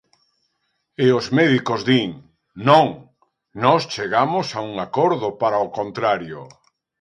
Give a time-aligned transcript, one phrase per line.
[1.05, 2.09] E os médicos din:
[2.67, 2.87] Non,
[3.63, 6.39] nós chegamos a un acordo para o contrario.